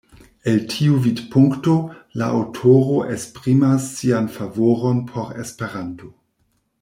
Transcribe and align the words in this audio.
El 0.51 0.55
tiu 0.69 0.95
vidpunkto, 1.03 1.75
la 2.21 2.29
aŭtoro 2.37 2.97
esprimas 3.17 3.87
sian 3.99 4.31
favoron 4.39 5.05
por 5.13 5.31
Esperanto. 5.45 6.11